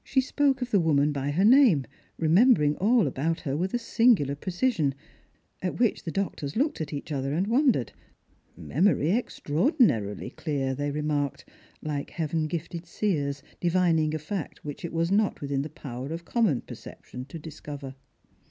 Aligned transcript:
She 0.03 0.19
epoke 0.19 0.63
of 0.63 0.71
the 0.71 0.79
woman 0.79 1.11
by 1.11 1.29
her 1.29 1.45
name, 1.45 1.85
remembering 2.17 2.75
all 2.77 3.05
about 3.05 3.41
her 3.41 3.55
with 3.55 3.71
a 3.75 3.77
singular 3.77 4.33
precision, 4.33 4.95
at 5.61 5.77
which 5.79 6.05
the 6.05 6.11
doctors 6.11 6.55
looked 6.55 6.81
at 6.81 6.91
each 6.91 7.11
other, 7.11 7.33
and 7.33 7.45
wondered;" 7.45 7.91
Memory 8.57 9.11
extraordinarily 9.11 10.31
clear,"_ 10.31 10.75
they 10.75 10.89
remarked, 10.89 11.47
like 11.83 12.09
heaven 12.09 12.47
gifted 12.47 12.87
seers 12.87 13.43
divining 13.59 14.15
a 14.15 14.17
fact 14.17 14.65
which 14.65 14.83
it 14.83 14.91
was 14.91 15.11
not 15.11 15.39
within 15.39 15.61
the 15.61 15.69
power 15.69 16.11
of 16.11 16.25
common 16.25 16.61
perception 16.61 17.25
to 17.25 17.37
discover. 17.37 17.93